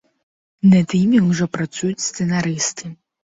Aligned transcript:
Над 0.71 0.95
імі 0.99 1.19
ўжо 1.27 1.45
працуюць 1.59 2.05
сцэнарысты. 2.07 2.93